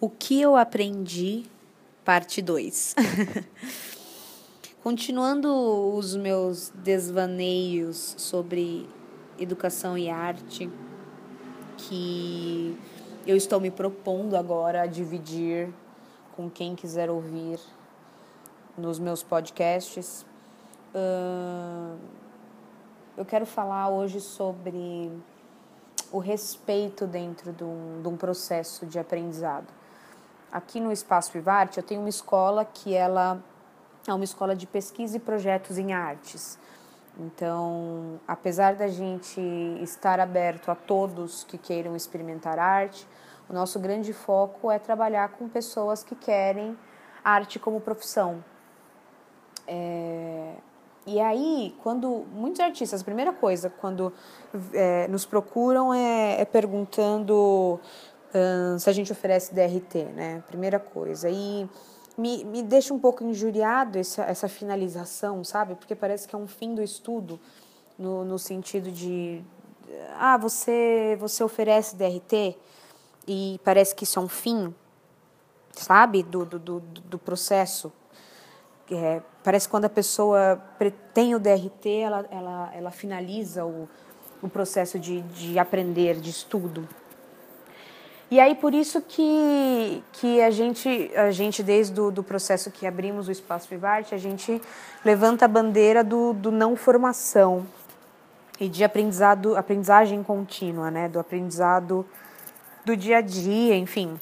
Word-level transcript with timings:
O 0.00 0.08
que 0.08 0.40
eu 0.40 0.54
aprendi, 0.54 1.44
parte 2.04 2.40
2. 2.40 2.94
Continuando 4.80 5.52
os 5.96 6.14
meus 6.14 6.70
desvaneios 6.72 8.14
sobre 8.16 8.88
educação 9.40 9.98
e 9.98 10.08
arte, 10.08 10.70
que 11.76 12.78
eu 13.26 13.36
estou 13.36 13.58
me 13.58 13.72
propondo 13.72 14.36
agora 14.36 14.82
a 14.82 14.86
dividir 14.86 15.68
com 16.36 16.48
quem 16.48 16.76
quiser 16.76 17.10
ouvir 17.10 17.58
nos 18.76 19.00
meus 19.00 19.24
podcasts. 19.24 20.24
Uh, 20.94 21.98
eu 23.16 23.24
quero 23.24 23.44
falar 23.44 23.88
hoje 23.88 24.20
sobre 24.20 25.10
o 26.12 26.20
respeito 26.20 27.04
dentro 27.04 27.52
de 27.52 27.64
um, 27.64 28.00
de 28.00 28.06
um 28.06 28.16
processo 28.16 28.86
de 28.86 28.96
aprendizado 28.96 29.77
aqui 30.52 30.80
no 30.80 30.90
Espaço 30.90 31.32
Vivarte, 31.32 31.78
eu 31.78 31.82
tenho 31.82 32.00
uma 32.00 32.08
escola 32.08 32.64
que 32.64 32.94
ela 32.94 33.42
é 34.06 34.14
uma 34.14 34.24
escola 34.24 34.56
de 34.56 34.66
pesquisa 34.66 35.16
e 35.16 35.20
projetos 35.20 35.78
em 35.78 35.92
artes. 35.92 36.58
Então, 37.18 38.20
apesar 38.26 38.74
da 38.74 38.86
gente 38.86 39.40
estar 39.82 40.20
aberto 40.20 40.70
a 40.70 40.74
todos 40.74 41.44
que 41.44 41.58
queiram 41.58 41.96
experimentar 41.96 42.58
arte, 42.58 43.06
o 43.48 43.52
nosso 43.52 43.78
grande 43.80 44.12
foco 44.12 44.70
é 44.70 44.78
trabalhar 44.78 45.30
com 45.30 45.48
pessoas 45.48 46.04
que 46.04 46.14
querem 46.14 46.78
arte 47.24 47.58
como 47.58 47.80
profissão. 47.80 48.42
É... 49.66 50.54
E 51.06 51.18
aí, 51.20 51.74
quando 51.82 52.26
muitos 52.32 52.60
artistas, 52.60 53.00
a 53.00 53.04
primeira 53.04 53.32
coisa, 53.32 53.70
quando 53.70 54.12
é, 54.74 55.08
nos 55.08 55.24
procuram 55.24 55.92
é, 55.92 56.38
é 56.38 56.44
perguntando 56.44 57.80
se 58.78 58.88
a 58.88 58.92
gente 58.92 59.10
oferece 59.12 59.54
DRT, 59.54 60.04
né? 60.14 60.42
Primeira 60.46 60.78
coisa. 60.78 61.28
E 61.30 61.68
me, 62.16 62.44
me 62.44 62.62
deixa 62.62 62.92
um 62.92 62.98
pouco 62.98 63.24
injuriado 63.24 63.98
essa, 63.98 64.24
essa 64.24 64.48
finalização, 64.48 65.44
sabe? 65.44 65.74
Porque 65.76 65.94
parece 65.94 66.26
que 66.26 66.34
é 66.34 66.38
um 66.38 66.46
fim 66.46 66.74
do 66.74 66.82
estudo, 66.82 67.40
no, 67.98 68.24
no 68.24 68.38
sentido 68.38 68.90
de. 68.90 69.42
Ah, 70.18 70.36
você, 70.36 71.16
você 71.18 71.42
oferece 71.42 71.96
DRT 71.96 72.56
e 73.26 73.60
parece 73.64 73.94
que 73.94 74.04
isso 74.04 74.18
é 74.18 74.22
um 74.22 74.28
fim, 74.28 74.74
sabe? 75.72 76.22
Do, 76.22 76.44
do, 76.44 76.58
do, 76.58 76.80
do 76.80 77.18
processo. 77.18 77.92
É, 78.90 79.22
parece 79.44 79.66
que 79.66 79.70
quando 79.70 79.84
a 79.84 79.90
pessoa 79.90 80.62
tem 81.12 81.34
o 81.34 81.38
DRT, 81.38 81.88
ela, 81.88 82.26
ela, 82.30 82.70
ela 82.74 82.90
finaliza 82.90 83.64
o, 83.64 83.88
o 84.42 84.48
processo 84.48 84.98
de, 84.98 85.20
de 85.22 85.58
aprender, 85.58 86.20
de 86.20 86.30
estudo. 86.30 86.88
E 88.30 88.38
aí 88.38 88.54
por 88.54 88.74
isso 88.74 89.00
que, 89.00 90.04
que 90.12 90.42
a 90.42 90.50
gente, 90.50 91.10
a 91.16 91.30
gente 91.30 91.62
desde 91.62 91.98
o 91.98 92.10
do 92.10 92.22
processo 92.22 92.70
que 92.70 92.86
abrimos 92.86 93.26
o 93.26 93.32
Espaço 93.32 93.66
Vivarte, 93.68 94.14
a 94.14 94.18
gente 94.18 94.60
levanta 95.02 95.46
a 95.46 95.48
bandeira 95.48 96.04
do, 96.04 96.34
do 96.34 96.50
não 96.50 96.76
formação 96.76 97.66
e 98.60 98.68
de 98.68 98.84
aprendizado, 98.84 99.56
aprendizagem 99.56 100.22
contínua, 100.22 100.90
né? 100.90 101.08
do 101.08 101.18
aprendizado 101.18 102.04
do 102.84 102.94
dia 102.94 103.18
a 103.18 103.20
dia, 103.22 103.76
enfim. 103.76 104.20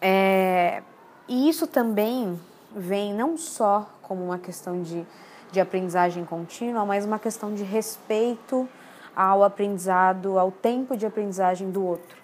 É, 0.00 0.82
e 1.28 1.48
isso 1.48 1.68
também 1.68 2.40
vem 2.74 3.14
não 3.14 3.36
só 3.36 3.88
como 4.02 4.24
uma 4.24 4.38
questão 4.38 4.82
de, 4.82 5.06
de 5.52 5.60
aprendizagem 5.60 6.24
contínua, 6.24 6.84
mas 6.84 7.04
uma 7.04 7.20
questão 7.20 7.54
de 7.54 7.62
respeito 7.62 8.68
ao 9.14 9.44
aprendizado, 9.44 10.40
ao 10.40 10.50
tempo 10.50 10.96
de 10.96 11.06
aprendizagem 11.06 11.70
do 11.70 11.84
outro 11.84 12.20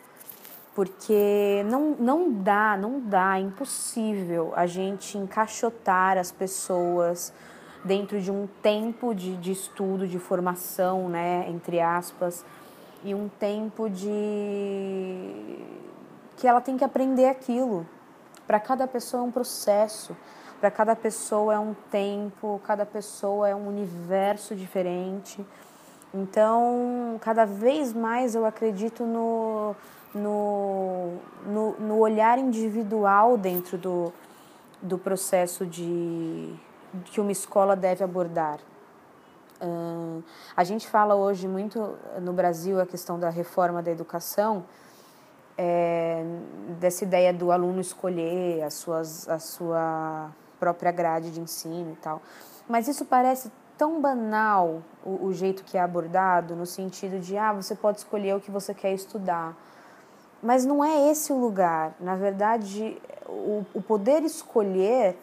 porque 0.77 1.65
não, 1.71 1.97
não 1.99 2.31
dá, 2.31 2.77
não 2.77 3.01
dá, 3.01 3.39
é 3.39 3.41
impossível 3.41 4.53
a 4.55 4.67
gente 4.67 5.17
encaixotar 5.17 6.19
as 6.19 6.31
pessoas 6.31 7.33
dentro 7.83 8.21
de 8.21 8.31
um 8.31 8.47
tempo 8.61 9.15
de, 9.15 9.39
de 9.39 9.53
estudo, 9.53 10.07
de 10.07 10.19
formação, 10.19 11.09
né, 11.09 11.47
entre 11.49 11.81
aspas, 11.81 12.45
e 13.03 13.15
um 13.15 13.27
tempo 13.27 13.89
de 13.89 15.65
que 16.37 16.47
ela 16.47 16.61
tem 16.61 16.77
que 16.77 16.85
aprender 16.85 17.31
aquilo. 17.31 17.87
Para 18.47 18.61
cada 18.61 18.87
pessoa 18.87 19.23
é 19.23 19.27
um 19.27 19.33
processo, 19.33 20.15
para 20.61 20.71
cada 20.71 20.95
pessoa 20.95 21.55
é 21.55 21.59
um 21.59 21.73
tempo, 21.91 22.61
cada 22.67 22.85
pessoa 22.85 23.49
é 23.49 23.55
um 23.55 23.67
universo 23.67 24.55
diferente. 24.55 25.43
Então, 26.15 27.19
cada 27.21 27.45
vez 27.45 27.93
mais 27.93 28.35
eu 28.35 28.47
acredito 28.47 29.05
no 29.05 29.75
no, 30.17 31.19
no, 31.45 31.73
no 31.79 31.99
olhar 31.99 32.39
individual 32.39 33.37
dentro 33.37 33.77
do, 33.77 34.13
do 34.81 34.99
processo 34.99 35.67
de 35.67 36.55
que 37.07 37.21
uma 37.21 37.33
escola 37.33 37.77
deve 37.77 38.03
abordar. 38.03 38.59
Uh, 39.61 40.23
a 40.57 40.65
gente 40.65 40.89
fala 40.89 41.15
hoje 41.15 41.47
muito 41.47 41.97
no 42.21 42.33
Brasil 42.33 42.81
a 42.81 42.87
questão 42.87 43.19
da 43.19 43.31
reforma 43.31 43.83
da 43.83 43.91
educação, 43.91 44.65
é, 45.59 46.23
dessa 46.79 47.05
ideia 47.05 47.33
do 47.33 47.51
aluno 47.51 47.81
escolher 47.81 48.63
a, 48.63 48.71
suas, 48.71 49.27
a 49.29 49.39
sua 49.39 50.31
própria 50.61 50.93
grade 50.93 51.31
de 51.31 51.41
ensino 51.41 51.93
e 51.93 51.97
tal. 51.97 52.21
Mas 52.69 52.89
isso 52.89 53.05
parece 53.07 53.51
tão 53.77 54.01
banal 54.01 54.83
o, 55.05 55.27
o 55.27 55.33
jeito 55.33 55.65
que 55.65 55.77
é 55.77 55.81
abordado, 55.81 56.57
no 56.57 56.67
sentido 56.67 57.19
de, 57.19 57.37
ah, 57.37 57.53
você 57.53 57.75
pode 57.75 57.99
escolher 57.99 58.35
o 58.37 58.41
que 58.41 58.51
você 58.51 58.75
quer 58.75 58.93
estudar. 58.93 59.57
Mas 60.43 60.65
não 60.65 60.85
é 60.85 61.11
esse 61.11 61.33
o 61.33 61.37
lugar. 61.37 61.95
Na 62.01 62.15
verdade, 62.15 63.01
o, 63.27 63.65
o 63.75 63.83
poder 63.83 64.23
escolher 64.23 65.19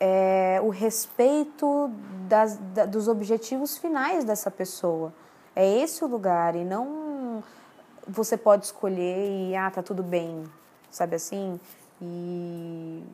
é 0.00 0.60
o 0.62 0.68
respeito 0.68 1.90
das, 2.28 2.56
da, 2.56 2.84
dos 2.86 3.08
objetivos 3.08 3.78
finais 3.78 4.24
dessa 4.24 4.50
pessoa. 4.50 5.12
É 5.54 5.66
esse 5.78 6.04
o 6.04 6.08
lugar 6.08 6.56
e 6.56 6.64
não 6.64 7.42
você 8.06 8.36
pode 8.36 8.64
escolher 8.64 9.30
e 9.30 9.54
ah, 9.54 9.70
tá 9.70 9.80
tudo 9.80 10.02
bem, 10.02 10.44
sabe 10.90 11.14
assim? 11.14 11.60
E 12.00 13.04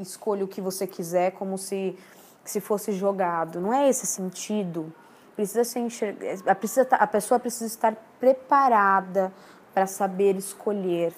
escolha 0.00 0.44
o 0.44 0.48
que 0.48 0.60
você 0.60 0.86
quiser 0.86 1.32
como 1.32 1.56
se 1.56 1.96
se 2.44 2.60
fosse 2.60 2.92
jogado. 2.92 3.60
Não 3.60 3.72
é 3.72 3.88
esse 3.88 4.06
sentido. 4.06 4.92
Precisa 5.34 5.64
ser 5.64 5.80
enxerg... 5.80 6.18
a, 6.46 6.54
precisa, 6.54 6.86
a 6.90 7.06
pessoa 7.06 7.40
precisa 7.40 7.66
estar 7.66 7.96
preparada 8.20 9.32
para 9.72 9.86
saber 9.86 10.36
escolher. 10.36 11.14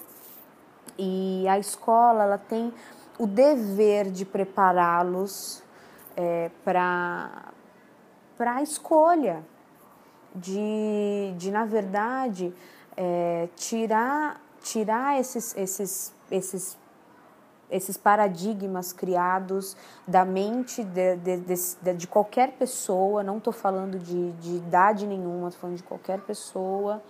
E 0.97 1.45
a 1.47 1.59
escola 1.59 2.23
ela 2.23 2.37
tem 2.37 2.73
o 3.17 3.27
dever 3.27 4.09
de 4.11 4.25
prepará-los 4.25 5.63
é, 6.15 6.49
para 6.63 7.51
a 8.39 8.61
escolha, 8.61 9.43
de, 10.33 11.33
de 11.37 11.51
na 11.51 11.65
verdade, 11.65 12.53
é, 12.95 13.47
tirar, 13.55 14.41
tirar 14.61 15.19
esses, 15.19 15.55
esses, 15.55 16.13
esses, 16.29 16.77
esses 17.69 17.97
paradigmas 17.97 18.93
criados 18.93 19.75
da 20.07 20.23
mente 20.23 20.83
de, 20.83 21.15
de, 21.17 21.37
de, 21.37 21.93
de 21.93 22.07
qualquer 22.07 22.51
pessoa, 22.53 23.23
não 23.23 23.37
estou 23.37 23.53
falando 23.53 23.97
de, 23.97 24.31
de 24.33 24.55
idade 24.55 25.07
nenhuma, 25.07 25.49
estou 25.49 25.61
falando 25.61 25.77
de 25.77 25.83
qualquer 25.83 26.21
pessoa, 26.21 27.01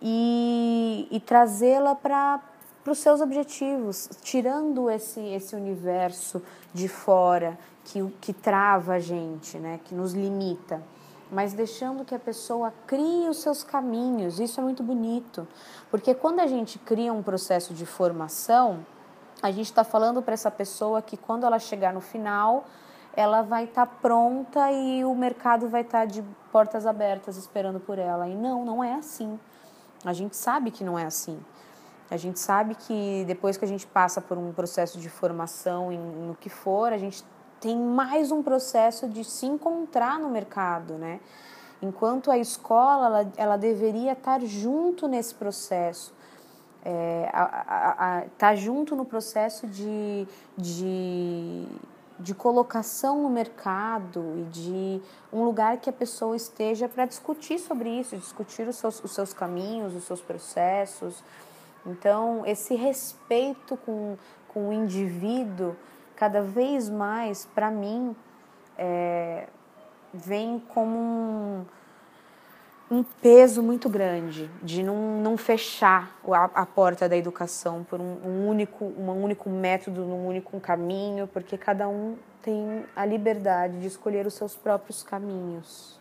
e, 0.00 1.06
e 1.10 1.20
trazê-la 1.20 1.94
para 1.94 2.40
os 2.86 2.98
seus 2.98 3.20
objetivos, 3.20 4.08
tirando 4.22 4.88
esse, 4.88 5.20
esse 5.20 5.54
universo 5.54 6.42
de 6.72 6.88
fora 6.88 7.58
que, 7.84 8.02
que 8.20 8.32
trava 8.32 8.94
a 8.94 8.98
gente, 8.98 9.58
né, 9.58 9.80
que 9.84 9.94
nos 9.94 10.12
limita, 10.14 10.82
mas 11.30 11.52
deixando 11.52 12.04
que 12.04 12.14
a 12.14 12.18
pessoa 12.18 12.72
crie 12.86 13.28
os 13.28 13.38
seus 13.38 13.62
caminhos. 13.62 14.40
Isso 14.40 14.60
é 14.60 14.62
muito 14.62 14.82
bonito, 14.82 15.46
porque 15.90 16.14
quando 16.14 16.40
a 16.40 16.46
gente 16.46 16.78
cria 16.78 17.12
um 17.12 17.22
processo 17.22 17.72
de 17.74 17.86
formação, 17.86 18.84
a 19.42 19.50
gente 19.50 19.66
está 19.66 19.84
falando 19.84 20.22
para 20.22 20.34
essa 20.34 20.50
pessoa 20.50 21.00
que 21.00 21.16
quando 21.16 21.44
ela 21.44 21.58
chegar 21.58 21.92
no 21.92 22.00
final, 22.00 22.64
ela 23.14 23.42
vai 23.42 23.64
estar 23.64 23.86
tá 23.86 23.94
pronta 24.00 24.70
e 24.70 25.04
o 25.04 25.14
mercado 25.14 25.68
vai 25.68 25.80
estar 25.82 26.00
tá 26.00 26.04
de 26.04 26.22
portas 26.52 26.86
abertas 26.86 27.36
esperando 27.36 27.80
por 27.80 27.98
ela. 27.98 28.28
E 28.28 28.34
não, 28.34 28.64
não 28.64 28.84
é 28.84 28.94
assim. 28.94 29.38
A 30.04 30.12
gente 30.12 30.36
sabe 30.36 30.70
que 30.70 30.84
não 30.84 30.98
é 30.98 31.04
assim. 31.04 31.38
A 32.10 32.16
gente 32.16 32.38
sabe 32.40 32.74
que 32.74 33.24
depois 33.26 33.56
que 33.56 33.64
a 33.64 33.68
gente 33.68 33.86
passa 33.86 34.20
por 34.20 34.36
um 34.36 34.52
processo 34.52 34.98
de 34.98 35.08
formação 35.08 35.92
em, 35.92 35.98
no 35.98 36.34
que 36.34 36.48
for, 36.48 36.92
a 36.92 36.98
gente 36.98 37.24
tem 37.60 37.78
mais 37.78 38.32
um 38.32 38.42
processo 38.42 39.08
de 39.08 39.22
se 39.22 39.46
encontrar 39.46 40.18
no 40.18 40.28
mercado, 40.28 40.94
né? 40.94 41.20
Enquanto 41.82 42.30
a 42.30 42.36
escola, 42.36 43.06
ela, 43.06 43.32
ela 43.36 43.56
deveria 43.56 44.12
estar 44.12 44.40
junto 44.40 45.06
nesse 45.06 45.34
processo, 45.34 46.12
é, 46.84 47.30
estar 48.26 48.54
junto 48.56 48.96
no 48.96 49.04
processo 49.04 49.66
de, 49.66 50.26
de 50.56 51.66
de 52.20 52.34
colocação 52.34 53.22
no 53.22 53.30
mercado 53.30 54.34
e 54.36 54.42
de 54.50 55.02
um 55.32 55.42
lugar 55.42 55.78
que 55.78 55.88
a 55.88 55.92
pessoa 55.92 56.36
esteja 56.36 56.88
para 56.88 57.06
discutir 57.06 57.58
sobre 57.58 57.88
isso, 57.88 58.16
discutir 58.16 58.68
os 58.68 58.76
seus, 58.76 59.02
os 59.02 59.14
seus 59.14 59.32
caminhos, 59.32 59.94
os 59.94 60.04
seus 60.04 60.20
processos, 60.20 61.22
Então, 61.86 62.44
esse 62.44 62.74
respeito 62.74 63.76
com, 63.78 64.16
com 64.48 64.68
o 64.68 64.72
indivíduo, 64.72 65.74
cada 66.14 66.42
vez 66.42 66.90
mais, 66.90 67.46
para 67.46 67.70
mim, 67.70 68.14
é, 68.76 69.48
vem 70.12 70.58
como 70.74 70.98
um, 70.98 71.64
um, 72.90 73.02
peso 73.02 73.62
muito 73.62 73.88
grande 73.88 74.50
de 74.62 74.82
não, 74.82 75.20
não 75.20 75.36
fechar 75.36 76.18
a, 76.28 76.44
a 76.62 76.66
porta 76.66 77.08
da 77.08 77.16
educação 77.16 77.84
por 77.84 78.00
um, 78.00 78.16
um, 78.24 78.48
único, 78.48 78.84
um 78.84 79.10
único 79.22 79.48
método, 79.48 80.02
um 80.02 80.26
único 80.26 80.58
caminho, 80.60 81.26
porque 81.26 81.56
cada 81.56 81.88
um 81.88 82.16
tem 82.42 82.84
a 82.96 83.04
liberdade 83.04 83.78
de 83.78 83.86
escolher 83.86 84.26
os 84.26 84.34
seus 84.34 84.56
próprios 84.56 85.02
caminhos. 85.02 85.99